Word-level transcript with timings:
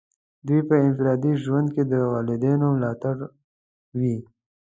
دوی 0.47 0.61
په 0.69 0.75
انفرادي 0.85 1.33
ژوند 1.43 1.67
کې 1.75 1.83
د 1.91 1.93
والدینو 2.11 2.67
ملاتړ 2.77 3.15
وي. 3.99 4.17